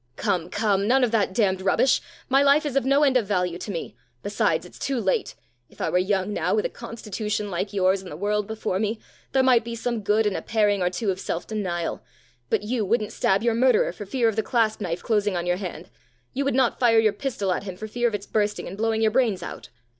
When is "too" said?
4.79-4.99